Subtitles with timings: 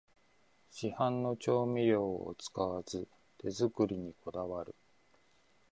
[0.71, 3.07] 市販の調味料を使わず
[3.37, 4.73] 手作りにこだわる